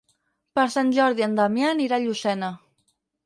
Per 0.59 0.63
Sant 0.75 0.87
Jordi 0.95 1.25
en 1.27 1.37
Damià 1.39 1.69
anirà 1.73 1.99
a 2.01 2.05
Llucena. 2.05 2.53